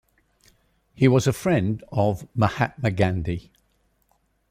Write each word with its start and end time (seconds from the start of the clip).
He 0.95 1.07
was 1.07 1.27
a 1.27 1.31
friend 1.31 1.83
of 1.91 2.27
Mahatma 2.33 2.89
Gandhi. 2.89 3.51